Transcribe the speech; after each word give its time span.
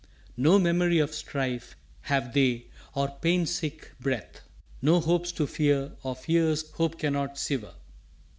No 0.35 0.57
memory 0.57 0.97
of 0.97 1.13
strife 1.13 1.75
Have 2.09 2.33
they, 2.33 2.65
or 2.95 3.07
pain 3.21 3.45
sick 3.45 3.91
breath. 3.99 4.41
No 4.81 4.99
hopes 4.99 5.31
to 5.33 5.45
fear 5.45 5.91
or 6.01 6.15
fears 6.15 6.71
hope 6.71 6.97
cannot 6.97 7.37
sever. 7.37 7.75